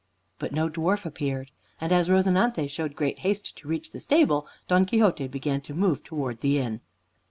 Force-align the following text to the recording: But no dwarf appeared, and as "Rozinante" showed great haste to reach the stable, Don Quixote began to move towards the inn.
But 0.39 0.51
no 0.51 0.67
dwarf 0.67 1.05
appeared, 1.05 1.51
and 1.79 1.91
as 1.91 2.09
"Rozinante" 2.09 2.67
showed 2.67 2.95
great 2.95 3.19
haste 3.19 3.55
to 3.57 3.67
reach 3.67 3.91
the 3.91 3.99
stable, 3.99 4.47
Don 4.67 4.83
Quixote 4.85 5.27
began 5.27 5.61
to 5.61 5.75
move 5.75 6.03
towards 6.03 6.39
the 6.39 6.57
inn. 6.57 6.81